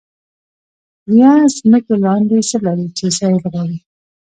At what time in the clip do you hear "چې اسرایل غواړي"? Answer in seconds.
2.97-3.79